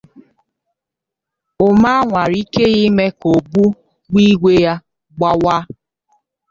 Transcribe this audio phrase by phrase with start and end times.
[1.67, 4.73] Umar nwara ike ya ime ka obugbigwe ya
[5.15, 5.63] gbawaa